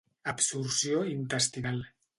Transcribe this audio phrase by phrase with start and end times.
[0.31, 1.89] Absorció intestinal.